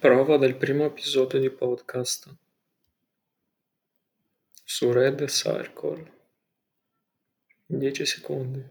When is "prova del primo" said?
0.00-0.84